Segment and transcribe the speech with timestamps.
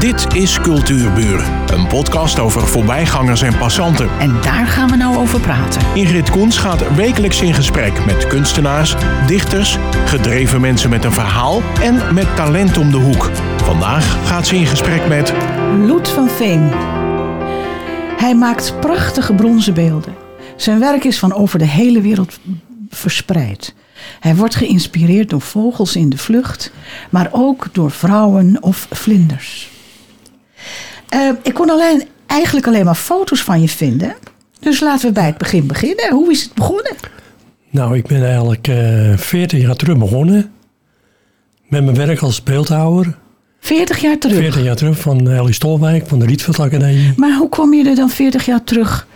[0.00, 4.08] Dit is Cultuurburen, een podcast over voorbijgangers en passanten.
[4.18, 5.82] En daar gaan we nou over praten.
[5.94, 8.94] Ingrid Koens gaat wekelijks in gesprek met kunstenaars,
[9.26, 13.30] dichters, gedreven mensen met een verhaal en met talent om de hoek.
[13.56, 15.32] Vandaag gaat ze in gesprek met
[15.86, 16.70] Loet van Veen.
[18.16, 20.14] Hij maakt prachtige bronzen beelden.
[20.56, 22.38] Zijn werk is van over de hele wereld
[22.90, 23.74] verspreid.
[24.20, 26.72] Hij wordt geïnspireerd door vogels in de vlucht,
[27.10, 29.69] maar ook door vrouwen of vlinders.
[31.10, 34.14] Eh, ik kon alleen, eigenlijk alleen maar foto's van je vinden.
[34.60, 36.10] Dus laten we bij het begin beginnen.
[36.12, 36.96] Hoe is het begonnen?
[37.70, 40.52] Nou, ik ben eigenlijk eh 40 jaar terug begonnen.
[41.68, 43.16] Met mijn werk als beeldhouwer.
[43.60, 44.36] 40 jaar terug.
[44.36, 47.12] 40 jaar terug van Ellie Stolwijk, van de Rietveld Academie.
[47.16, 49.06] Maar hoe kwam je er dan 40 jaar terug?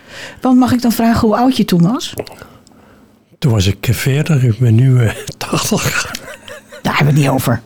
[0.41, 2.15] Want mag ik dan vragen hoe oud je toen was?
[3.39, 6.11] Toen was ik eh, 40, ik ben nu eh, 80.
[6.83, 7.61] Daar hebben we het niet over.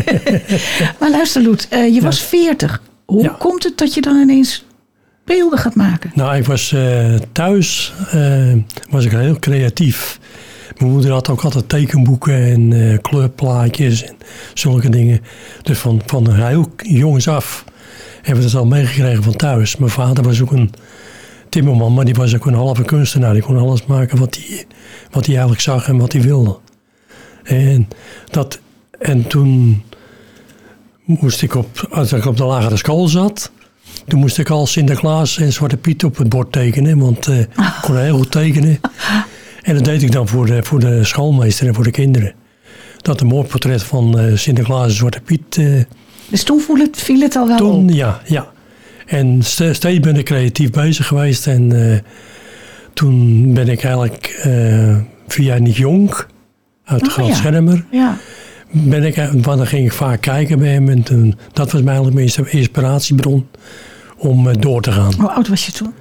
[1.00, 2.82] maar luister Loet, eh, je was 40.
[3.06, 3.36] Hoe Ja.
[3.38, 4.64] komt het dat je dan ineens
[5.24, 6.10] beelden gaat maken?
[6.14, 8.52] Nou, ik was eh, thuis, eh,
[8.90, 10.20] was ik heel creatief.
[10.78, 14.16] Mijn moeder had ook altijd tekenboeken en eh, kleurplaatjes en
[14.54, 15.20] zulke dingen.
[15.62, 17.64] Dus van, van heel jongens af
[18.22, 19.76] hebben we het al meegekregen van thuis.
[19.76, 20.70] Mijn vader was ook een
[21.48, 23.32] timmerman, maar die was ook een halve kunstenaar.
[23.32, 24.64] Die kon alles maken wat hij,
[25.10, 26.58] wat eigenlijk zag en wat hij wilde.
[27.42, 27.88] En,
[28.30, 28.60] dat,
[28.98, 29.82] en toen
[31.06, 33.50] moest ik op, als ik op de lagere school zat,
[34.06, 37.48] toen moest ik al Sinterklaas en Zwarte Piet op het bord tekenen, want eh, ik
[37.82, 38.80] kon heel goed tekenen.
[39.62, 42.34] En dat deed ik dan voor de, voor de schoolmeester en voor de kinderen.
[43.02, 45.56] Dat een mooi portret van eh, Sinterklaas en Zwarte Piet.
[45.58, 45.82] eh,
[46.28, 47.90] Dus toen viel het, viel het al wel toen, op.
[47.90, 48.46] ja, ja.
[49.06, 51.46] En ste- steeds ben ik creatief bezig geweest.
[51.46, 51.72] En
[52.94, 54.46] toen ben ik eigenlijk
[55.28, 56.26] via Nick Jonk
[56.84, 57.34] uit Oh, Groot ja.
[57.34, 57.84] Schermer.
[57.90, 58.16] Ja.
[58.84, 60.88] Ben ik, want dan ging ik vaak kijken bij hem.
[60.88, 63.46] En toen, dat was mij eigenlijk mijn inspiratiebron
[64.16, 65.14] om eh, door te gaan.
[65.18, 65.92] Hoe oud was je toen?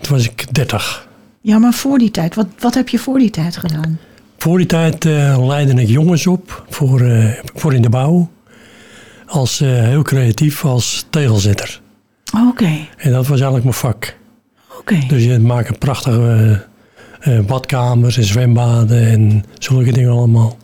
[0.00, 1.08] Toen was ik 30.
[1.40, 2.34] Ja, maar voor die tijd.
[2.34, 3.98] Wat, wat heb je voor die tijd gedaan?
[4.38, 8.30] Voor die tijd eh, leidde ik jongens op voor, eh, voor in de bouw.
[9.26, 11.80] Als eh, heel creatief als tegelzetter.
[12.48, 14.16] Oké, En dat was eigenlijk mijn vak.
[14.78, 14.98] oké.
[15.08, 16.62] Dus je maakt prachtige
[17.20, 20.56] eh, eh, badkamers en zwembaden en zulke dingen allemaal.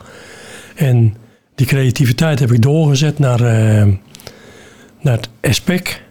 [0.75, 1.15] En
[1.61, 3.87] die creativiteit heb ik doorgezet naar, eh,
[5.01, 6.03] naar het ESPEC.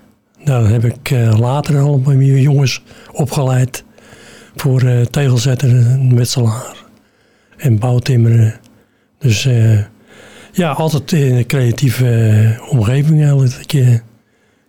[0.43, 3.83] Daar heb ik eh, later al mijn jongens opgeleid
[4.55, 6.75] voor eh, tegelzetter en metselaar
[7.57, 8.59] en bouwtimmeren.
[9.19, 9.79] Dus eh,
[10.51, 12.09] ja, altijd in een creatieve
[12.59, 13.71] eh, omgeving eigenlijk.
[13.71, 13.99] Je,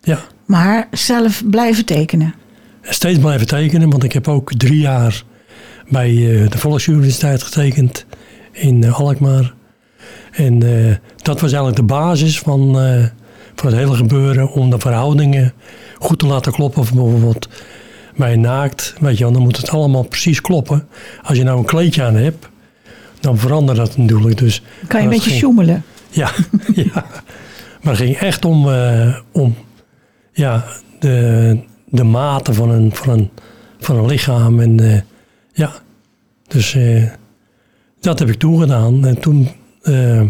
[0.01, 2.35] ja, Maar zelf blijven tekenen.
[2.83, 5.23] steeds blijven tekenen, want ik heb ook drie jaar
[5.89, 8.07] bij eh, de Volksuniversiteit getekend
[8.53, 9.55] in eh, Alkmaar.
[10.41, 13.05] En eh, dat was eigenlijk de basis van, eh,
[13.55, 15.53] van het hele gebeuren om de verhoudingen
[15.99, 16.83] goed te laten kloppen.
[16.83, 17.49] Bijvoorbeeld
[18.17, 20.89] bij naakt, weet je wel, dan moet het allemaal precies kloppen.
[21.23, 22.49] Als je nou een kleedje aan hebt,
[23.21, 24.39] dan verandert dat natuurlijk.
[24.39, 25.85] Dus Kan je een dat beetje ging- sjoemelen.
[26.11, 26.31] ja,
[26.75, 27.05] ja.
[27.83, 29.55] Maar het ging echt om, eh, om
[30.33, 30.65] ja,
[30.99, 33.31] de, de mate van een, van een,
[33.79, 34.61] van een lichaam.
[34.61, 35.01] En eh,
[35.53, 35.73] ja,
[36.49, 37.05] dus eh,
[38.01, 39.07] dat heb ik toen gedaan.
[39.07, 39.49] En toen
[39.83, 40.23] eh,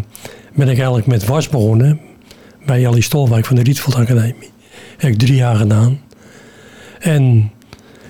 [0.53, 1.99] ben ik eigenlijk met was begonnen
[2.65, 4.51] bij Jelly Stolwijk van de Rietveld Academie.
[4.97, 5.99] Heb ik drie jaar gedaan.
[6.99, 7.51] En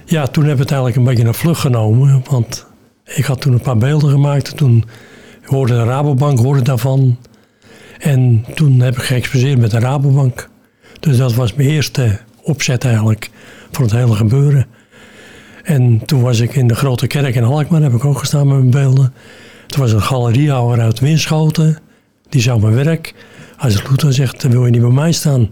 [0.05, 2.23] ja, toen heb ik het eigenlijk een beetje een vlucht genomen.
[2.29, 2.65] Want
[3.05, 4.57] ik had toen een paar beelden gemaakt.
[4.57, 4.85] Toen
[5.43, 7.17] hoorde de Rabobank hoorde daarvan.
[7.99, 10.49] En toen heb ik geëxposeerd met de Rabobank.
[10.99, 13.29] Dus dat was mijn eerste opzet eigenlijk
[13.71, 14.65] voor het hele gebeuren.
[15.63, 18.57] En toen was ik in de Grote Kerk in Alkmaar, heb ik ook gestaan met
[18.57, 19.13] mijn beelden.
[19.71, 21.77] Toen was een galeriehouder uit Winschoten,
[22.29, 23.13] die zou mijn werk.
[23.57, 25.49] Als het zegt, dan wil je niet bij mij staan.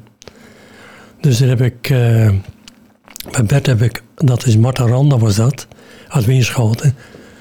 [1.22, 2.29] Dus daar heb ik, eh,
[3.31, 5.68] bij Bert heb ik, dat is Marta Randa was dat,
[6.08, 6.96] uit Winschoten.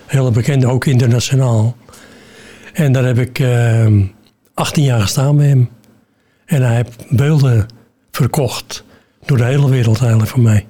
[0.06, 1.76] Heel bekende, ook internationaal.
[2.72, 3.86] En daar heb ik eh,
[4.54, 5.68] 18 jaar gestaan bij hem.
[6.44, 7.66] En hij heeft beelden
[8.10, 8.84] verkocht
[9.24, 10.66] door de hele wereld eigenlijk voor mij.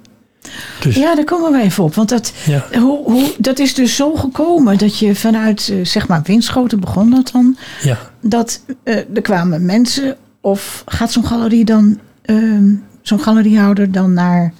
[0.80, 1.94] Dus Ja, daar komen we even op.
[1.94, 2.64] Want dat, Ja.
[2.80, 7.10] hoe, hoe, dat is dus zo gekomen dat je vanuit, eh, zeg maar, Winschoten begon
[7.10, 7.56] dat dan.
[7.82, 12.70] ja, Dat eh, er kwamen mensen, of gaat zo'n galerie dan, ehm,
[13.02, 14.52] zo'n galeriehouder dan naar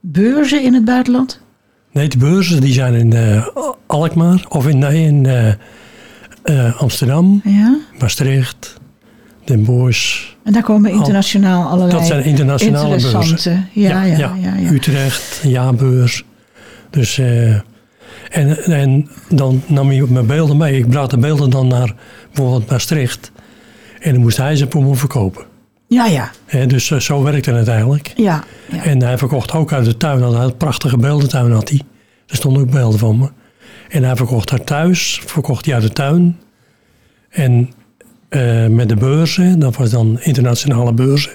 [0.00, 1.40] beurzen in het buitenland?
[1.92, 3.46] nee, de beurzen die zijn in eh,
[3.86, 5.26] Alkmaar of in, nee, in
[6.78, 7.76] Amsterdam, Ja.
[7.98, 8.74] Maastricht,
[9.44, 10.32] Den Bosch.
[10.44, 13.20] En daar komen internationaal allerlei Dat zijn internationale beurzen.
[13.20, 13.64] interessante.
[13.72, 16.24] Ja, ja, ja, ja, Utrecht, jaarbeurs.
[16.90, 17.50] Dus, eh,
[18.30, 20.78] en, en dan nam hij mijn beelden mee.
[20.78, 21.94] Ik bracht de beelden dan naar
[22.32, 23.32] bijvoorbeeld Maastricht.
[24.00, 25.44] En dan moest hij ze voor me verkopen.
[25.86, 26.30] Ja, ja.
[26.46, 28.12] Hè, dus eh, zo werkte het eigenlijk.
[28.16, 28.82] Ja, ja.
[28.82, 30.22] En hij verkocht ook uit de tuin.
[30.22, 31.80] Hij had een prachtige beeldentuin had hij.
[32.26, 33.30] Er stonden ook beelden van me.
[33.88, 36.38] En hij verkocht daar thuis, verkocht hij uit de tuin.
[37.30, 37.70] En
[38.34, 41.32] eh, met de beurzen, dat was dan internationale beurzen.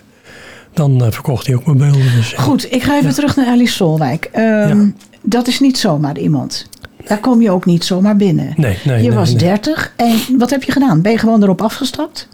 [0.73, 2.15] Dan eh, verkocht hij ook mijn beelden.
[2.15, 4.29] Dus, eh, Goed, ik ga even terug naar Alice Solwijk.
[4.31, 4.91] Ehm, Ja.
[5.21, 6.69] Dat is niet zomaar iemand.
[7.05, 8.53] Daar kom je ook niet zomaar binnen.
[8.57, 9.39] Nee, nee, je nee, was nee.
[9.39, 11.01] 30 en wat heb je gedaan?
[11.01, 12.27] Ben je gewoon erop afgestapt?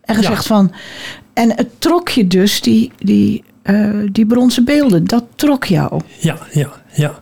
[0.00, 0.72] En gezegd van.
[1.32, 3.44] En het trok je dus, die, die,
[4.12, 6.00] die bronzen beelden, dat trok jou.
[6.18, 6.68] Ja, ja.
[6.92, 7.18] ja.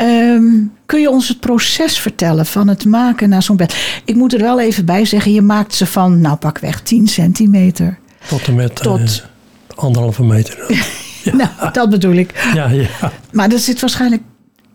[0.00, 0.44] Ehm,
[0.86, 3.74] kun je ons het proces vertellen van het maken naar zo'n beeld?
[4.04, 7.98] Ik moet er wel even bij zeggen, je maakt ze van, nou pakweg 10 centimeter.
[8.28, 9.22] Tot en met Tot-
[9.68, 10.58] eh, anderhalve meter.
[11.32, 12.50] Nou, dat bedoel ik.
[12.54, 12.86] ja, ja.
[13.32, 14.22] Maar er zit waarschijnlijk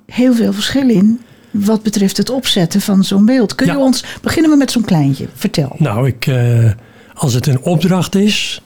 [0.06, 3.56] heel veel verschil in wat betreft het opzetten van zo'n beeld.
[3.56, 5.76] Kun je ons, beginnen we met zo'n kleintje, vertel.
[5.78, 6.72] Nou, ik, eh,
[7.14, 8.62] als het een opdracht is.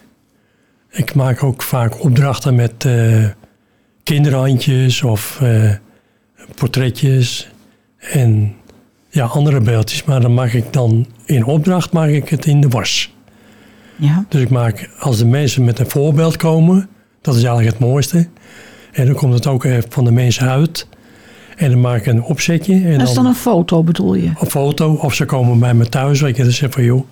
[0.91, 3.25] Ik maak ook vaak opdrachten met eh,
[4.03, 5.41] kinderhandjes of
[6.56, 7.50] portretjes.
[8.00, 8.56] En
[9.10, 10.04] ja, andere beeldjes.
[10.04, 13.13] Maar dan maak ik dan in opdracht maak ik het in de was.
[13.96, 14.25] Ja.
[14.30, 16.90] Dus ik maak, als de mensen met een voorbeeld komen,
[17.22, 18.28] dat is eigenlijk het mooiste.
[18.92, 20.88] En dan komt het ook even van de mensen uit.
[21.57, 22.74] En dan maak ik een opzetje.
[22.74, 24.31] En Dat is dan een foto bedoel je?
[24.40, 24.94] een foto.
[24.94, 26.22] Of ze komen bij me thuis.
[26.22, 27.04] Weet je, dan zeg van joh,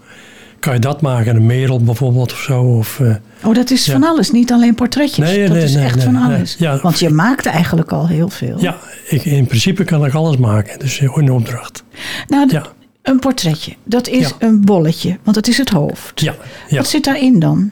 [0.60, 1.36] kan je dat maken?
[1.36, 2.62] Een merel bijvoorbeeld of zo.
[2.62, 3.92] Of, eh, Oh, dat is Ja.
[3.92, 5.30] van alles, niet alleen portretjes.
[5.30, 6.56] Nee, dat nee, is nee, echt van alles.
[6.60, 6.80] Ja.
[6.82, 8.58] Want je maakt eigenlijk al heel veel.
[8.62, 8.78] ja,
[9.10, 10.80] ik, in principe kan ik alles maken.
[10.80, 11.84] Dus een opdracht.
[12.28, 12.66] Nou, Ja.
[13.02, 16.22] een portretje, dat is een bolletje, want dat is het hoofd.
[16.22, 16.36] Ja.
[16.70, 17.72] Wat zit daarin dan?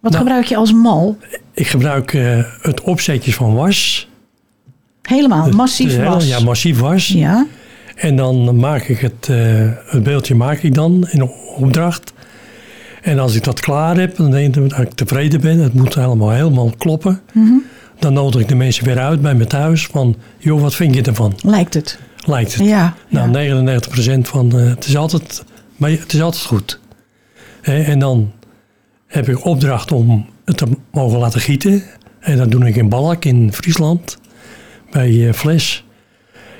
[0.00, 0.24] Wat Nou.
[0.24, 1.18] gebruik je als mal?
[1.54, 4.08] Ik gebruik eh, het opzetje van was.
[5.02, 6.26] Helemaal, massief was.
[6.28, 7.08] Ja, massief was.
[7.08, 7.46] Ja,
[8.02, 9.36] En dan maak ik het, eh,
[9.86, 12.12] het beeldje maak ik dan in opdracht.
[13.02, 15.58] En als ik dat klaar heb, dan denk ik dat ik tevreden ben.
[15.58, 17.20] Het moet allemaal helemaal kloppen.
[17.32, 17.52] Mhm.
[17.98, 19.86] Dan nodig ik de mensen weer uit bij me thuis.
[19.86, 21.34] Van, joh, wat vind je ervan?
[21.42, 21.98] lijkt het.
[22.24, 22.66] Lijkt het?
[22.66, 23.32] Ja, Nou, ja.
[23.32, 25.44] 99% van, eh, het, is altijd,
[25.76, 26.80] maar het is altijd goed.
[27.60, 28.32] Hè, en dan
[29.06, 31.82] heb ik opdracht om het te mogen laten gieten.
[32.20, 34.18] En dat doe ik in Balk in Friesland,
[34.90, 35.84] bij eh, Fles.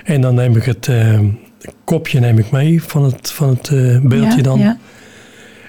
[0.05, 1.19] En dan neem ik het eh,
[1.85, 4.59] kopje neem ik mee van het, van het eh, beeldje Ja, dan.
[4.59, 4.79] ja.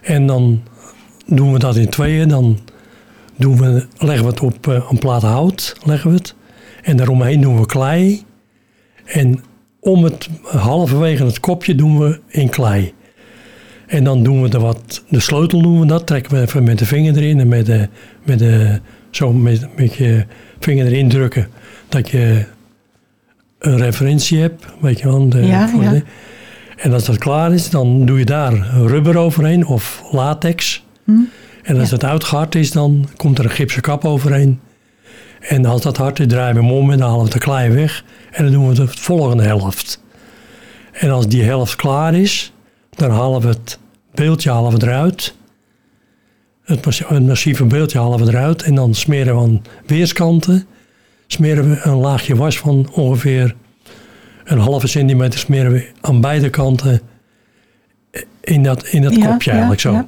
[0.01, 0.63] En dan
[1.25, 2.27] doen we dat in tweeën.
[2.27, 2.59] Dan
[3.37, 5.75] doen we, leggen we het op eh, een plaat hout.
[5.83, 6.35] Leggen we het.
[6.81, 8.23] En daaromheen doen we klei.
[9.05, 9.43] En
[9.79, 12.93] om het halverwege het kopje doen we in klei.
[13.87, 16.07] En dan doen we er wat, de sleutel doen we dat.
[16.07, 17.39] Trekken we even met de vinger erin.
[17.39, 17.89] En met de,
[18.23, 18.79] met de,
[19.11, 20.25] zo met, met je
[20.59, 21.47] vinger erin drukken.
[21.89, 22.45] Dat je
[23.63, 24.65] een referentie hebt.
[24.81, 25.29] Weet je wel.
[25.29, 25.91] De, Ja, voor ja.
[25.91, 26.03] de-
[26.77, 30.85] en als dat klaar is, dan doe je daar rubber overheen of latex.
[31.63, 31.95] En als Ja.
[31.95, 34.59] het uitgehard is, dan komt er een gipsen kap overheen.
[35.39, 37.69] En als dat hard is, draaien we hem om en dan halen we de klei
[37.69, 38.03] weg.
[38.31, 40.01] En dan doen we de volgende helft.
[40.91, 42.53] En als die helft klaar is,
[42.89, 43.79] dan halen we het
[44.13, 45.35] beeldje halen we eruit.
[46.63, 48.63] Het massieve beeldje halen we eruit.
[48.63, 50.65] En dan smeren we aan weerskanten.
[51.33, 53.55] Smeren we een laagje was van ongeveer
[54.43, 57.01] een halve centimeter smeren we aan beide kanten
[58.41, 59.91] in dat, in dat Ja, kopje ja, eigenlijk zo.
[59.91, 60.05] ja.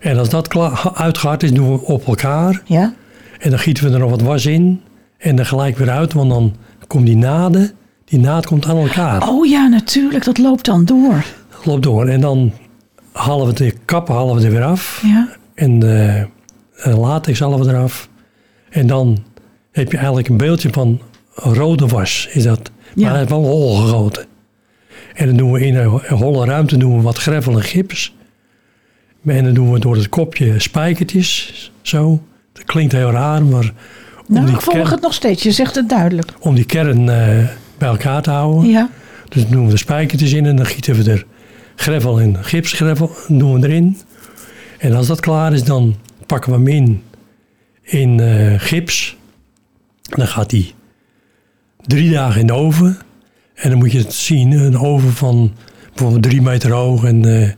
[0.00, 2.62] En als dat klaar, uitgehard is, doen we op elkaar.
[2.64, 2.94] Ja,
[3.38, 4.80] En dan gieten we er nog wat was in.
[5.18, 6.56] En dan gelijk weer uit, want dan
[6.86, 7.70] komt die naden.
[8.04, 9.28] Die naad komt aan elkaar.
[9.28, 11.24] Oh ja, natuurlijk, dat loopt dan door.
[11.64, 12.06] Loopt door.
[12.08, 12.52] En dan
[13.12, 15.02] halen we de kappen halen we er weer af.
[15.04, 16.26] Ja, En de,
[16.84, 18.08] de latex halen we eraf.
[18.70, 19.18] En dan
[19.76, 21.00] heb je eigenlijk een beeldje van
[21.34, 22.28] rode was.
[22.32, 22.70] Is dat.
[22.94, 23.04] Ja.
[23.04, 24.24] Maar hij is wel hol gegoten.
[25.14, 28.14] En dan doen we in een holle ruimte doen we wat gravel en gips.
[29.24, 31.72] En dan doen we door het kopje spijkertjes.
[31.82, 32.22] Zo.
[32.52, 33.72] Dat klinkt heel raar, maar
[34.28, 35.42] om, nou, die, ik volg kern, het nog steeds.
[35.42, 36.32] Je zegt het duidelijk.
[36.40, 38.70] om die kern eh, bij elkaar te houden.
[38.70, 38.90] Ja,
[39.28, 41.26] Dus dan doen we de spijkertjes in en dan gieten we er
[41.76, 43.98] gravel en gipsgravel doen we erin.
[44.78, 47.02] En als dat klaar is, dan pakken we hem in
[47.82, 49.16] in eh, gips.
[50.08, 50.74] Dan gaat die
[51.86, 52.98] drie dagen in de oven.
[53.54, 55.54] En dan moet je het zien, een oven van
[55.88, 57.54] bijvoorbeeld drie meter hoog en eh, een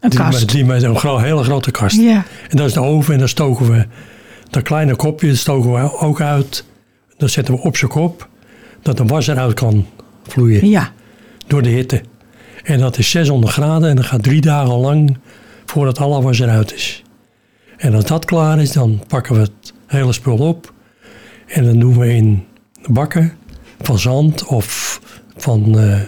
[0.00, 0.32] drie, kast.
[0.32, 1.96] meter, drie meter, een gro- hele grote kast.
[2.00, 3.86] Ja, En dat is de oven en dan stoken we
[4.50, 6.64] dat kleine kopje stoken we ook uit.
[7.16, 8.28] Dat zetten we op zijn kop,
[8.82, 9.86] dat de was eruit kan
[10.22, 10.92] vloeien ja.
[11.46, 12.02] door de hitte.
[12.62, 15.16] En dat is 600 graden en dat gaat drie dagen lang
[15.66, 17.02] voordat alle was eruit is.
[17.76, 20.72] En als dat klaar is, dan pakken we het hele spul op.
[21.50, 22.44] En dan doen we in
[22.90, 23.32] bakken
[23.80, 25.00] van zand of
[25.36, 25.78] van...
[25.78, 25.98] eh,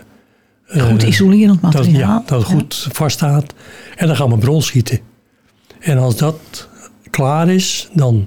[0.91, 1.99] Goed eh, isolerend dat, materiaal.
[2.01, 3.55] ja, dat het goed vaststaat.
[3.97, 4.99] En dan gaan we brons schieten.
[5.81, 6.69] En als dat
[7.11, 8.27] klaar is, dan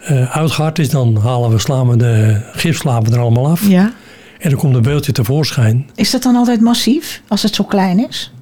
[0.00, 3.68] eh uitgehard is, dan halen we, slaan we de gipslapen er allemaal af.
[3.68, 3.92] Ja.
[4.38, 5.90] En dan komt een beeldje tevoorschijn.
[5.94, 8.32] Is dat dan altijd massief, als het zo klein is?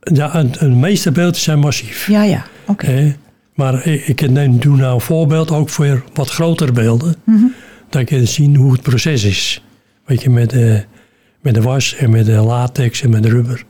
[0.00, 2.06] Ja, een meeste beeldjes zijn massief.
[2.06, 2.44] Ja, ja.
[2.66, 3.16] Oké.
[3.62, 7.14] Maar ik, doe nou een voorbeeld ook voor wat grotere beelden.
[7.24, 7.44] Mhm.
[7.88, 9.64] Dat je zien hoe het proces is.
[10.04, 10.84] Weet je, met de,
[11.40, 13.64] met de was en met de latex en met de rubber.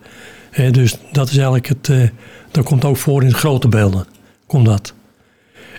[0.71, 1.89] Dus dat is eigenlijk het.
[1.89, 2.09] eh,
[2.51, 4.07] dat komt ook voor in de grote beelden.
[4.47, 4.95] Komt dat.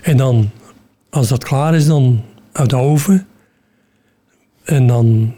[0.02, 0.50] En dan,
[1.10, 3.26] als dat klaar is, dan uit de oven.
[4.64, 5.34] En dan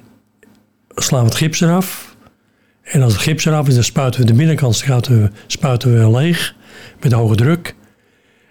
[0.95, 2.17] slaan we het gips eraf.
[2.83, 6.11] En als het gips eraf is, dan spuiten we de binnenkant spuiten we, spuiten we
[6.19, 6.55] leeg.
[7.01, 7.75] Met hoge druk.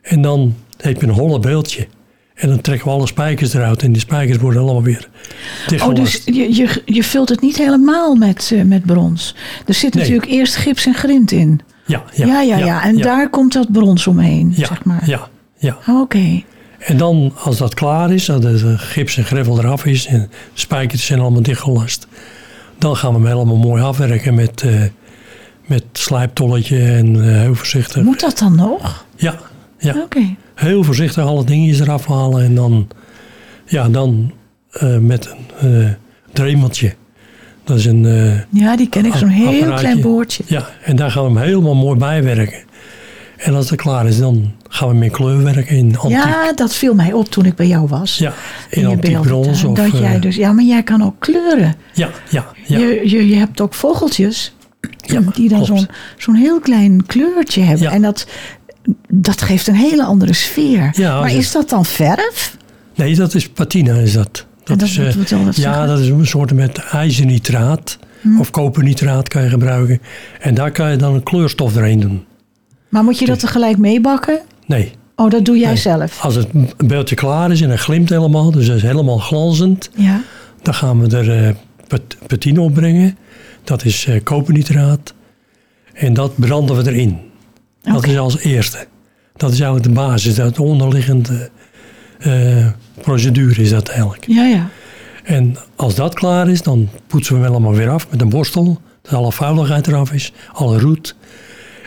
[0.06, 1.88] En dan heb je een holle beeldje.
[2.36, 3.84] En dan trekken we alle spijkers eruit.
[3.84, 5.10] En die spijkers worden allemaal weer
[5.84, 9.36] Oh, dus je, je, je vult het niet helemaal met, eh, met brons.
[9.66, 10.04] Er zit Nee.
[10.04, 11.60] natuurlijk eerst gips en grind in.
[11.86, 12.84] ja, Ja, ja, ja.
[12.84, 15.10] En daar komt dat brons omheen, ja, zeg maar.
[15.10, 15.78] Ja, ja.
[15.88, 16.44] Oh, Oké.
[16.80, 20.28] En dan, als dat klaar is, dat de gips en gravel eraf is en de
[20.54, 22.08] spijkers zijn allemaal dichtgelast,
[22.78, 24.82] dan gaan we hem helemaal mooi afwerken met, eh
[25.66, 28.04] met slijptolletje en eh, heel voorzichtig.
[28.04, 29.06] Moet dat dan nog?
[29.16, 29.40] Ja,
[29.78, 30.08] ja,
[30.56, 32.88] heel voorzichtig alle dingetjes eraf halen en dan,
[33.66, 34.32] ja, dan
[34.72, 35.90] eh, met een eh
[36.34, 36.94] dremeltje.
[37.64, 39.14] Dat is een, eh, Ja, die ken ik.
[39.14, 39.76] Zo'n heel apparaatje.
[39.76, 40.44] klein boordje.
[40.48, 42.64] ja, en daar gaan we hem helemaal mooi bijwerken.
[43.38, 46.18] En als het klaar is, dan gaan we met kleur werken in antiek.
[46.18, 48.18] Ja, dat viel mij op toen ik bij jou was.
[48.18, 48.34] Ja,
[48.70, 49.64] in, antiek brons.
[49.64, 51.76] Of, Dat jij dus, ja, maar jij kan ook kleuren.
[51.94, 52.78] Ja, ja, ja.
[52.78, 54.56] Je, je, je hebt ook vogeltjes
[55.02, 57.84] Ja, die dan zo'n zo'n heel klein kleurtje hebben.
[57.88, 57.92] Ja.
[57.92, 58.28] En dat,
[59.08, 60.90] dat geeft een hele andere sfeer.
[60.98, 62.58] Ja, maar is dat dan verf?
[62.96, 64.46] Nee, dat is patina is dat.
[64.64, 65.82] Dat is, eh, dat ja, zeggen?
[65.82, 65.88] Hm.
[65.88, 67.98] dat is een soort met ijzernitraat
[68.40, 70.02] of kopernitraat kan je gebruiken.
[70.40, 72.26] En daar kan je dan een kleurstof doorheen doen.
[72.90, 74.40] Maar moet je dat tegelijk meebakken?
[74.68, 75.78] Nee, Oh, dat doe jij Nee.
[75.78, 76.22] zelf.
[76.22, 76.48] als het
[76.88, 80.22] beeldje klaar is en het glimt helemaal, dus het is helemaal glanzend, Ja.
[80.62, 81.56] dan gaan we er
[81.88, 83.18] pat- patina op brengen.
[83.64, 85.14] Dat is eh, kopernitraat.
[85.94, 87.20] En dat branden we erin.
[87.94, 88.88] Dat is als eerste.
[89.36, 91.50] Dat is eigenlijk de basis, dat onderliggende
[92.20, 92.68] eh,
[93.02, 94.26] procedure is dat eigenlijk.
[94.28, 94.70] Ja, ja.
[95.24, 98.82] En als dat klaar is, dan poetsen we hem allemaal weer af met een borstel.
[99.02, 101.16] Dat alle vuiligheid eraf is, alle roet.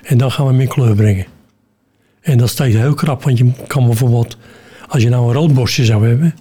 [0.03, 1.27] En dan gaan we hem in kleur brengen.
[2.21, 4.37] En dat steekt heel krap, want je kan bijvoorbeeld,
[4.89, 6.35] als je nou een rood borstje zou hebben,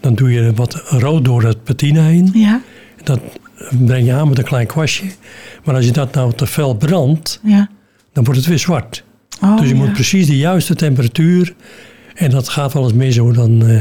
[0.00, 2.30] dan doe je wat rood door het patina heen.
[2.34, 2.60] Ja,
[3.04, 3.20] Dat
[3.70, 5.06] breng je aan met een klein kwastje.
[5.64, 7.68] Maar als je dat nou te fel brandt, ja.
[8.12, 9.04] Dan wordt het weer zwart.
[9.42, 9.80] Oh, dus je ja.
[9.80, 11.54] moet precies de juiste temperatuur.
[12.14, 13.32] En dat gaat wel eens mis hoor.
[13.32, 13.80] Dan, eh,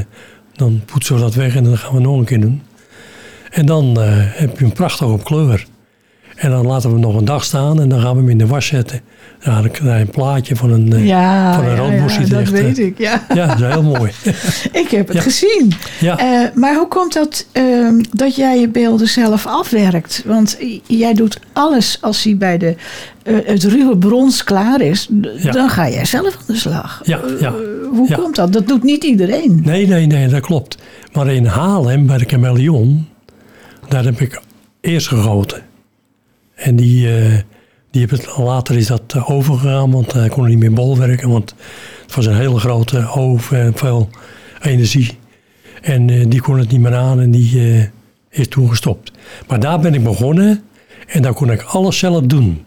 [0.53, 2.61] dan poetsen we dat weg en dan gaan we nog een keer doen.
[3.51, 5.65] En dan eh, heb je hem prachtig op kleur.
[6.41, 8.37] En dan laten we hem nog een dag staan en dan gaan we hem in
[8.37, 9.01] de was zetten.
[9.43, 12.51] Ja, dan krijg je een plaatje van een, eh, Ja, van een ja, dat terecht,
[12.51, 12.85] weet eh.
[12.85, 13.25] ik, ja.
[13.33, 14.11] Ja, dat is heel mooi.
[14.83, 15.23] Ik heb het Ja.
[15.23, 15.71] gezien.
[15.99, 16.17] Ja.
[16.17, 20.23] Eh, maar hoe komt dat ehm, dat jij je beelden zelf afwerkt?
[20.25, 20.57] Want
[20.87, 22.75] jij doet alles als hij bij de,
[23.23, 25.07] eh, het ruwe brons klaar is.
[25.51, 27.01] Dan ga jij zelf aan de slag.
[27.03, 27.47] Ja, ja.
[27.47, 27.53] Eh,
[27.91, 28.53] hoe komt dat?
[28.53, 29.61] Dat doet niet iedereen.
[29.65, 30.77] Nee, nee, nee, dat klopt.
[31.13, 33.07] Maar in Haarlem, bij de Chameleon,
[33.87, 34.41] daar heb ik
[34.81, 35.61] eerst gegoten.
[36.61, 37.39] En die, eh,
[37.91, 41.29] die het, later is dat eh, overgegaan, want hij kon niet meer bolwerken.
[41.29, 41.55] Want
[42.05, 44.09] het was een hele grote oven en veel
[44.61, 45.17] energie.
[45.81, 47.85] En eh, die kon het niet meer aan en die eh,
[48.29, 49.11] is toen gestopt.
[49.47, 50.63] Maar daar ben ik begonnen
[51.07, 52.63] en daar kon ik alles zelf doen.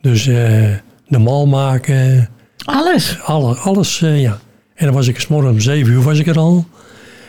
[0.00, 0.70] Dus eh,
[1.08, 2.28] de mal maken,
[2.64, 3.18] Alles.
[3.24, 4.38] alle, alles, eh, ja.
[4.74, 6.64] En dan was ik 's morgens om zeven uur was ik er al.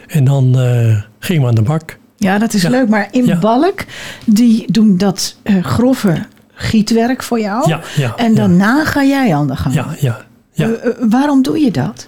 [0.07, 1.97] En dan eh ging we aan de bak.
[2.23, 2.69] Ja, dat is Ja.
[2.69, 2.89] leuk.
[2.89, 3.39] Maar in Ja.
[3.39, 3.85] Balk,
[4.25, 7.67] die doen dat eh, grove gietwerk voor jou.
[7.69, 9.75] Ja, ja, en daarna ga jij aan de gang.
[9.75, 10.69] Ja, ja, ja.
[10.69, 12.07] Eh, eh, waarom doe je dat?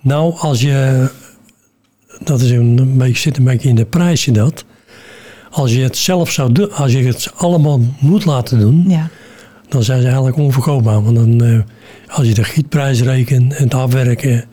[0.00, 1.08] Nou, als je,
[2.24, 4.64] dat is een, beetje, zit een beetje in de prijsje dat.
[5.50, 9.08] Als je het zelf zou doen, als je het allemaal moet laten doen, Ja.
[9.68, 11.02] dan zijn ze eigenlijk onverkoopbaar.
[11.02, 11.64] Want dan,
[12.08, 14.44] als je de gietprijs rekent en het afwerken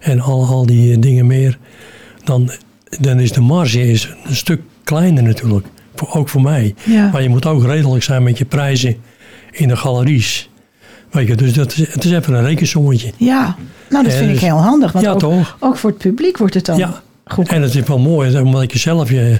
[0.00, 1.58] en al, al die dingen meer,
[2.24, 2.50] dan,
[3.00, 5.66] dan is de marge is een stuk kleiner natuurlijk.
[5.94, 6.74] Voor, ook voor mij.
[6.84, 7.10] Ja.
[7.12, 8.96] Maar je moet ook redelijk zijn met je prijzen
[9.50, 10.50] in de galeries.
[11.10, 13.12] Weet je, dus dat is, het is even een rekensommetje.
[13.16, 13.56] Ja,
[13.90, 14.92] nou dat vind ik dus- heel handig.
[14.92, 15.56] Want ja, ook, toch?
[15.60, 17.02] ook voor het publiek wordt het dan Ja.
[17.24, 17.48] goed.
[17.48, 19.38] En het is wel mooi, omdat je zelf je,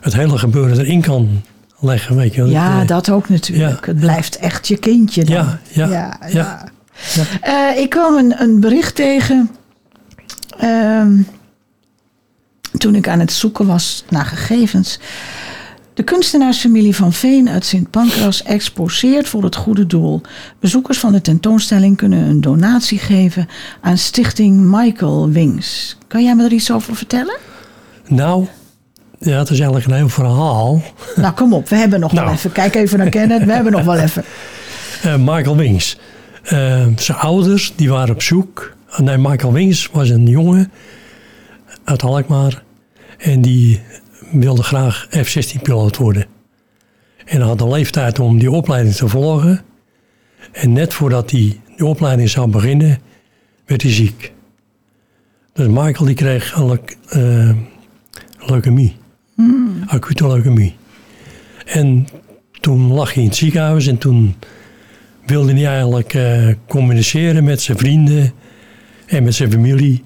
[0.00, 1.42] het hele gebeuren erin kan
[1.80, 2.16] leggen.
[2.16, 2.44] Weet je.
[2.44, 3.86] Ja, dat ook natuurlijk.
[3.86, 3.90] ja.
[3.92, 5.34] Het blijft echt je kindje dan.
[5.34, 6.68] Ja, ja, ja, ja.
[7.40, 9.50] Eh, ik kwam een, een bericht tegen
[10.58, 11.12] ehm,
[12.78, 14.98] toen ik aan het zoeken was naar gegevens.
[15.94, 20.20] De kunstenaarsfamilie van Veen uit Sint Pancras exposeert voor het goede doel.
[20.60, 23.48] Bezoekers van de tentoonstelling kunnen een donatie geven
[23.80, 25.96] aan Stichting Michael Wings.
[26.06, 27.36] Kan jij me er iets over vertellen?
[28.08, 28.46] Nou,
[29.18, 30.82] ja, het is eigenlijk een heel verhaal.
[31.16, 32.34] Nou, kom op, we hebben nog wel Nou.
[32.34, 32.52] even.
[32.52, 34.24] Kijk even naar Kenneth, we hebben nog wel even.
[35.02, 35.98] Eh, Michael Wings.
[36.42, 38.72] Eh, zijn ouders die waren op zoek.
[38.96, 40.72] Nee, Michael Wings was een jongen
[41.84, 42.62] uit Alkmaar.
[43.18, 43.80] En die
[44.30, 46.26] wilde graag F-16-piloot worden.
[47.24, 49.60] En hij had de leeftijd om die opleiding te volgen.
[50.52, 52.98] En net voordat hij die opleiding zou beginnen,
[53.66, 54.32] werd hij ziek.
[55.52, 57.50] Dus Michael die kreeg een leuk- eh,
[58.38, 58.96] leukemie.
[59.86, 60.74] Acute leukemie.
[61.66, 62.06] En
[62.60, 64.34] toen lag hij in het ziekenhuis en toen
[65.26, 68.32] wilde hij eigenlijk eh, communiceren met zijn vrienden
[69.06, 70.04] en met zijn familie.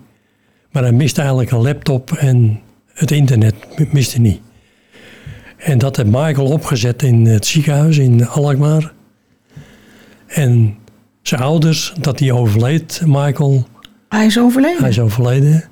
[0.72, 2.60] Maar hij miste eigenlijk een laptop en
[3.00, 3.54] het internet
[3.92, 4.40] miste niet.
[5.56, 8.92] En dat heeft Michael opgezet in het ziekenhuis in Alkmaar.
[10.26, 10.76] En
[11.22, 13.66] zijn ouders, dat hij overleed, Michael,
[14.08, 14.80] Hij is overleden.
[14.80, 15.64] hij is overleden.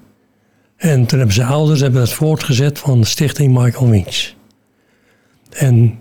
[0.76, 4.36] En toen hebben zijn ouders hebben het voortgezet van de stichting Michael Wings.
[5.50, 5.98] En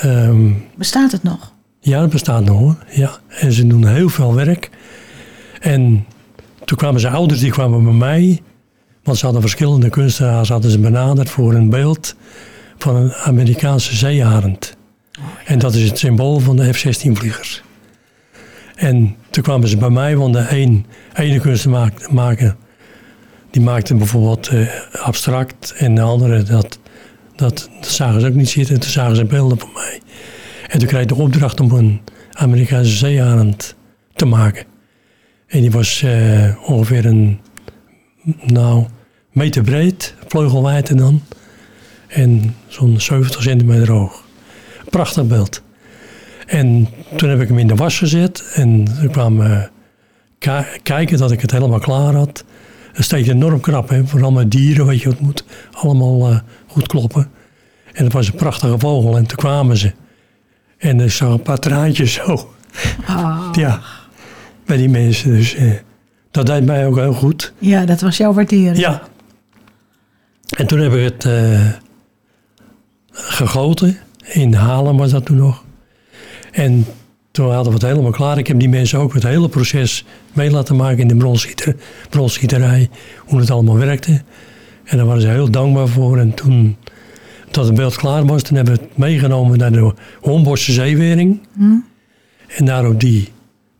[0.00, 1.52] ehm, Bestaat het nog?
[1.80, 2.76] ja, dat bestaat nog hoor.
[2.90, 3.18] Ja.
[3.28, 4.70] En ze doen heel veel werk.
[5.60, 6.04] En
[6.64, 8.40] toen kwamen zijn ouders, die kwamen bij mij.
[9.02, 12.14] Want ze hadden verschillende kunstenaars hadden ze benaderd voor een beeld
[12.78, 14.76] van een Amerikaanse zeearend.
[15.44, 17.62] En dat is het symbool van de F-16-vliegers.
[18.74, 22.56] En toen kwamen ze bij mij, want de een, ene kunstenmaker,
[23.50, 25.74] die maakte bijvoorbeeld eh, abstract.
[25.76, 26.78] En de andere, dat,
[27.36, 28.80] dat, dat zagen ze ook niet zitten.
[28.80, 30.00] Toen zagen ze beelden van mij.
[30.68, 32.00] En toen kreeg ik de opdracht om een
[32.32, 33.74] Amerikaanse zeearend
[34.14, 34.66] te maken.
[35.46, 37.40] En die was eh, ongeveer een,
[38.42, 38.86] nou,
[39.30, 41.22] meter breed, vleugelwijdte dan.
[42.08, 44.24] En zo'n 70 centimeter hoog.
[44.90, 45.62] Prachtig beeld.
[46.46, 48.50] En toen heb ik hem in de was gezet.
[48.54, 49.70] En toen kwamen
[50.38, 52.44] eh, kijken dat ik het helemaal klaar had.
[52.92, 54.06] Dat steekt enorm krap, hè.
[54.06, 57.30] Vooral met dieren, weet je, het moet allemaal eh, goed kloppen.
[57.92, 59.16] En het was een prachtige vogel.
[59.16, 59.92] En toen kwamen ze.
[60.78, 62.54] En ik zag een paar traantjes zo.
[63.06, 63.48] Ah.
[63.52, 63.80] Ja,
[64.66, 65.30] bij die mensen.
[65.30, 65.72] Dus eh,
[66.30, 67.52] dat deed mij ook heel goed.
[67.58, 68.78] Ja, dat was jouw waardering.
[68.78, 69.02] Ja.
[70.56, 71.68] En toen heb ik het eh,
[73.12, 73.96] gegoten.
[74.32, 75.64] In Haarlem was dat toen nog.
[76.52, 76.86] En
[77.30, 78.38] toen hadden we het helemaal klaar.
[78.38, 81.76] Ik heb die mensen ook het hele proces mee laten maken in de bronsgieter,
[82.10, 82.90] bronsgieterij.
[83.18, 84.22] Hoe het allemaal werkte.
[84.84, 86.18] En daar waren ze heel dankbaar voor.
[86.18, 86.76] En toen
[87.50, 91.40] dat het beeld klaar was, toen hebben we het meegenomen naar de Homborse zeewering.
[92.56, 93.28] En daar op die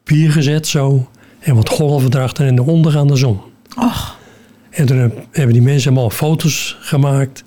[0.04, 1.08] pier gezet zo.
[1.80, 3.40] Golven erachter en de ondergaande zon.
[3.78, 4.18] Och,
[4.70, 7.44] En toen heb- hebben die mensen allemaal foto's gemaakt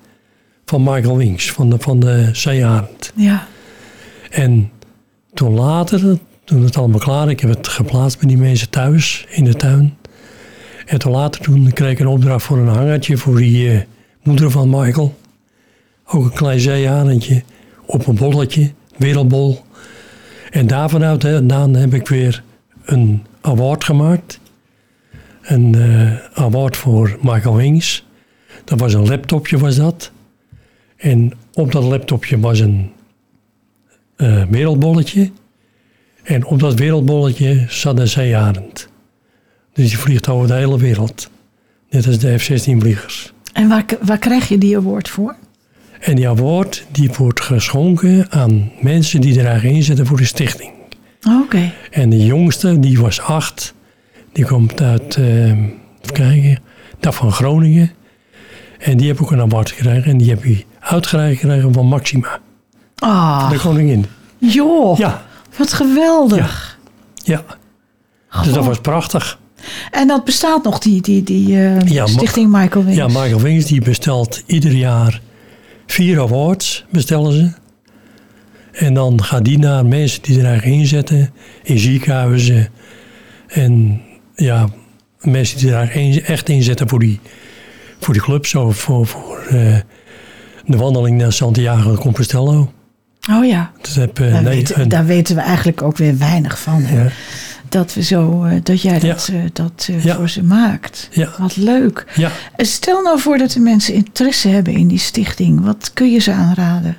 [0.64, 3.12] van Michael Wings, van de, van de zeearend.
[3.14, 3.46] ja.
[4.30, 4.70] En
[5.34, 9.44] toen later, toen het allemaal klaar, ik heb het geplaatst bij die mensen thuis in
[9.44, 9.96] de tuin.
[10.86, 13.80] En toen later toen kreeg ik een opdracht voor een hangertje voor die eh,
[14.22, 15.14] moeder van Michael.
[16.06, 17.42] Ook een klein zeearendje
[17.86, 19.62] op een bolletje, wereldbol.
[20.50, 22.42] En daarvanuit hè, dan heb ik weer
[22.84, 24.40] een award gemaakt.
[25.42, 28.06] Een eh, award voor Michael Wings.
[28.64, 30.10] Dat was een laptopje was dat.
[30.96, 32.90] En op dat laptopje was een
[34.16, 35.30] eh, wereldbolletje.
[36.22, 38.88] En op dat wereldbolletje zat een zeearend.
[39.72, 41.30] Dus die vliegt over de hele wereld.
[41.90, 43.32] Net als de F-16-vliegers.
[43.52, 45.36] En waar, waar krijg je die award voor?
[46.00, 50.73] En die award die wordt geschonken aan mensen die er eigenlijk inzetten voor de stichting.
[51.42, 51.72] Oké.
[51.90, 53.74] En de jongste, die was acht.
[54.32, 55.70] Die komt uit, even
[56.12, 56.58] kijken,
[57.00, 57.90] dat van Groningen.
[58.78, 60.04] En die heb ook een award gekregen.
[60.10, 62.38] En die heb hij uitgereikt gekregen van Maxima,
[62.98, 64.06] Ah, de koningin.
[64.38, 64.98] joh.
[64.98, 65.22] Ja,
[65.56, 66.78] Wat geweldig.
[67.24, 67.42] ja.
[68.42, 69.38] Dus dat was prachtig.
[69.90, 72.98] En dat bestaat nog, die, die, die Ja, ma- Stichting Michael Wings.
[72.98, 75.20] Ja, Michael Wings die bestelt ieder jaar
[75.86, 77.52] vier awards, bestellen ze.
[78.74, 81.30] En dan gaat die naar mensen die er eigenlijk inzetten,
[81.62, 82.68] in ziekenhuizen.
[83.48, 84.00] En
[84.34, 84.68] ja,
[85.20, 87.20] mensen die er eigenlijk in- echt inzetten voor die,
[88.00, 88.46] voor die club.
[88.46, 89.76] Zo voor, voor eh,
[90.66, 92.66] de wandeling naar Santiago de Compostela.
[93.30, 93.70] Oh ja.
[93.80, 96.82] Dat heb, eh, Daar, nee, weten, een- daar weten we eigenlijk ook weer weinig van.
[96.82, 97.02] hè.
[97.02, 97.10] ja,
[97.68, 100.16] Dat, we zo, eh, dat jij dat, dat Ja.
[100.16, 101.08] voor ze maakt.
[101.38, 102.06] Wat leuk.
[102.56, 105.64] Stel nou voor dat de mensen interesse hebben in die stichting.
[105.64, 106.96] Wat kun je ze aanraden?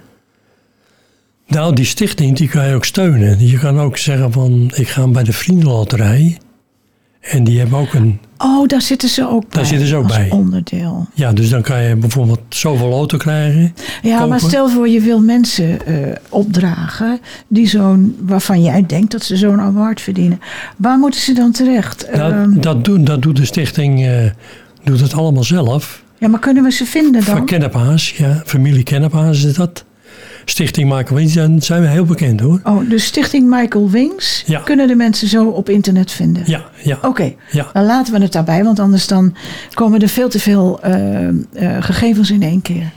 [1.47, 3.47] Nou, die stichting die kan je ook steunen.
[3.47, 6.37] Je kan ook zeggen van, ik ga bij de Vriendenloterij.
[7.21, 9.49] En die hebben ook een Oh, daar zitten ze ook bij.
[9.49, 10.29] Daar zitten ze ook bij.
[10.29, 11.07] onderdeel.
[11.13, 13.73] Ja, dus dan kan je bijvoorbeeld zoveel auto krijgen.
[14.01, 19.23] Ja, maar stel voor je wil mensen eh, opdragen die zo'n, waarvan jij denkt dat
[19.23, 20.39] ze zo'n award verdienen.
[20.77, 22.07] Waar moeten ze dan terecht?
[22.13, 24.25] Nou, Ehm, dat, doen, dat doet de stichting eh,
[24.83, 26.03] doet het allemaal zelf.
[26.19, 27.45] ja, maar kunnen we ze vinden Van dan?
[27.45, 28.41] Kennepaas, ja.
[28.45, 29.84] Familie Kennepaas is dat.
[30.45, 32.59] Stichting Michael Wins, dan zijn we heel bekend hoor.
[32.63, 34.59] Oh, de stichting Michael Wings Ja.
[34.59, 36.43] kunnen de mensen zo op internet vinden?
[36.45, 36.97] Ja, ja.
[37.01, 37.69] Oké, Ja.
[37.73, 39.35] dan laten we het daarbij, want anders dan
[39.73, 41.33] komen er veel te veel eh, eh,
[41.79, 42.91] gegevens in één keer.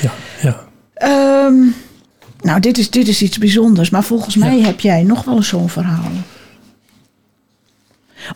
[0.00, 0.60] Ja, ja.
[0.94, 1.54] Ehm,
[2.40, 5.48] nou, dit is, dit is iets bijzonders, maar volgens mij heb jij nog wel eens
[5.48, 6.10] zo'n verhaal.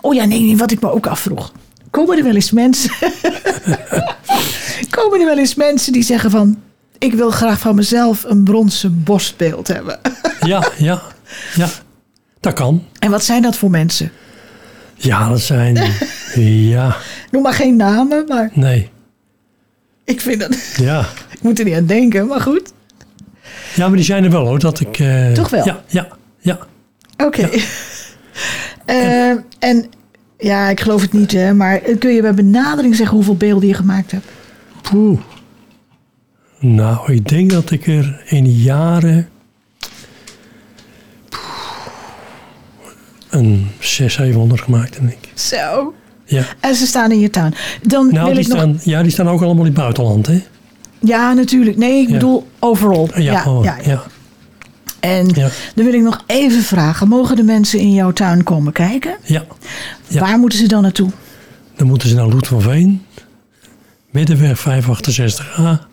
[0.01, 1.53] Oh ja, nee, nee, wat ik me ook afvroeg.
[1.91, 2.91] Komen er wel eens mensen.
[4.97, 6.59] komen er wel eens mensen die zeggen van.
[6.99, 9.99] Ik wil graag van mezelf een bronzen borstbeeld hebben.
[10.41, 11.03] Ja, ja,
[11.55, 11.69] ja.
[12.41, 12.85] Dat kan.
[12.99, 14.11] en wat zijn dat voor mensen?
[14.95, 15.79] Ja, dat zijn...
[16.71, 16.97] Ja,
[17.31, 18.91] Noem maar geen namen, maar nee.
[20.05, 20.57] ik vind dat.
[20.77, 21.01] Ja.
[21.35, 22.73] ik moet er niet aan denken, maar goed.
[23.75, 24.59] Ja, maar die zijn er wel hoor.
[24.59, 24.99] Dat ik...
[24.99, 25.65] eh, Toch wel?
[25.65, 26.59] Ja, ja, ja.
[27.17, 27.49] Oké.
[28.85, 29.91] Eh, en
[30.39, 33.75] ja, ik geloof het niet, hè, maar kun je bij benadering zeggen hoeveel beelden je
[33.75, 34.27] gemaakt hebt?
[34.83, 35.21] Poeh.
[36.59, 39.29] Nou, ik denk dat ik er in jaren...
[43.31, 45.19] een 600, 700 gemaakt heb ik.
[45.35, 45.95] Zo.
[46.25, 46.45] Ja.
[46.61, 47.55] En ze staan in je tuin.
[47.83, 48.59] Dan Nou, wil die ik nog.
[48.59, 50.43] staan, ja, die staan ook allemaal in het buitenland, hè?
[51.01, 51.77] Ja, natuurlijk.
[51.77, 52.13] Nee, ik Ja.
[52.13, 53.09] bedoel overal.
[53.15, 54.03] Ja, ja, oh, ja, ja.
[55.01, 55.27] En
[55.75, 59.17] dan wil ik nog even vragen: mogen de mensen in jouw tuin komen kijken?
[59.25, 59.45] ja.
[60.09, 60.21] Ja.
[60.21, 61.11] Waar moeten ze dan naartoe?
[61.77, 63.03] Dan moeten ze naar Loet van Veen.
[64.11, 65.87] Middenweg 568A.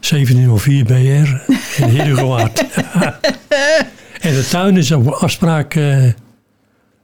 [0.00, 1.52] 1704 BR.
[1.82, 2.58] In Heerdegewaard.
[4.20, 6.14] en de tuin is op afspraak te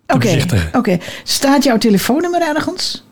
[0.07, 0.44] Oké.
[0.72, 0.98] Oké.
[1.24, 3.04] Staat jouw telefoonnummer ergens?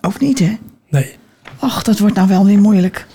[0.00, 0.56] Of niet, hè?
[0.88, 1.16] Nee.
[1.58, 3.06] Och, dat wordt nou wel weer moeilijk.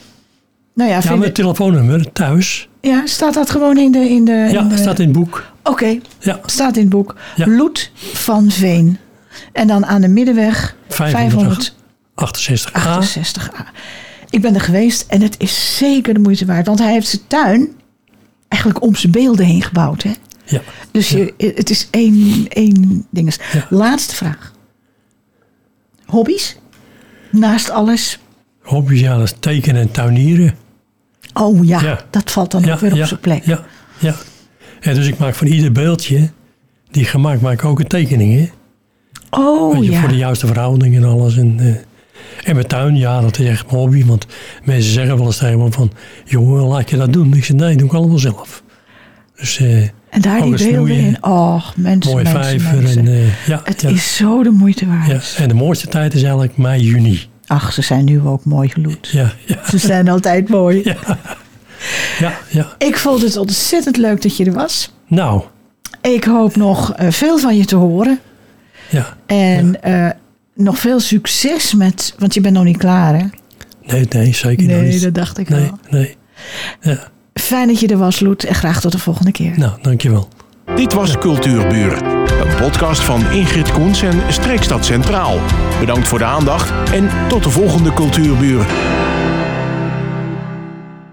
[0.75, 2.69] Nou ja, Ja, mijn telefoonnummer thuis.
[2.81, 3.99] ja staat dat gewoon in de.
[4.09, 5.51] In de Ja, in de- staat in het boek.
[5.63, 7.15] Oké, Ja, staat in het boek.
[7.35, 7.47] Ja.
[7.47, 8.97] Loet van Veen.
[9.51, 11.75] En dan aan de middenweg 500.
[12.15, 13.67] 568A.
[14.33, 14.35] 68a.
[14.35, 16.67] Ik ben er geweest en het is zeker de moeite waard.
[16.67, 17.67] Want hij heeft zijn tuin
[18.47, 20.03] eigenlijk om zijn beelden heen gebouwd.
[20.03, 20.11] Hè?
[20.45, 20.61] Ja.
[20.91, 23.35] Dus je, het is één, één ding.
[23.53, 23.67] Ja.
[23.69, 24.53] Laatste vraag.
[26.05, 26.57] Hobby's?
[27.31, 28.19] Naast alles?
[28.61, 30.55] Hobby's, ja, dat is tekenen en tuinieren.
[31.33, 32.05] Oh ja, Ja.
[32.09, 33.45] dat valt dan ook weer op zijn plek.
[33.45, 33.65] Ja,
[33.99, 34.15] ja.
[34.79, 36.31] En dus ik maak van ieder beeldje
[36.91, 38.49] die gemaakt maak ik ook een tekening, hè?
[39.29, 39.99] Oh je, ja.
[39.99, 41.37] Voor de juiste verhouding en alles.
[41.37, 41.75] En, eh,
[42.43, 44.05] en mijn tuin, ja, dat is echt mijn hobby.
[44.05, 44.25] Want
[44.63, 45.91] mensen zeggen wel eens tegen me van...
[46.25, 47.33] jongen, laat je dat doen?
[47.33, 48.63] Ik zeg, nee, doe ik allemaal zelf.
[49.35, 51.23] Dus eh, En daar die beelden in.
[51.23, 52.81] Och, mensen, mooie mensen, vijver.
[52.81, 53.07] mensen.
[53.07, 55.07] En, eh, ja, het ja, is zo de moeite waard.
[55.35, 55.41] ja.
[55.43, 57.19] En de mooiste tijd is eigenlijk mei, juni.
[57.47, 59.07] Ach, ze zijn nu ook mooi geloed.
[59.11, 60.81] Ja, ja, Ze zijn altijd mooi.
[60.83, 60.95] ja.
[62.19, 62.75] ja, ja.
[62.77, 64.93] Ik vond het ontzettend leuk dat je er was.
[65.07, 65.41] Nou,
[66.01, 68.19] Ik hoop nog eh, veel van je te horen.
[68.89, 69.17] ja.
[69.25, 69.75] En
[70.55, 72.13] nog veel succes met...
[72.17, 73.25] Want je bent nog niet klaar, hè?
[73.85, 75.01] Nee, nee, zeker nog Nee, niet.
[75.01, 75.77] dat dacht ik Nee, al.
[75.89, 76.17] nee.
[76.81, 78.43] Ja, Fijn dat je er was, Loet.
[78.45, 79.57] En graag tot de volgende keer.
[79.57, 80.27] nou, dankjewel.
[80.75, 82.05] Dit was Cultuurburen,
[82.47, 85.39] een podcast van Ingrid Koens en Streekstad Centraal.
[85.79, 88.65] Bedankt voor de aandacht en tot de volgende Cultuurburen.